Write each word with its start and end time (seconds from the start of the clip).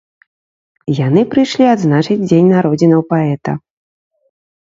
Яны 1.07 1.21
прыйшлі 1.33 1.65
адзначыць 1.73 2.17
дзень 2.29 2.49
народзінаў 2.55 3.01
паэта. 3.13 3.51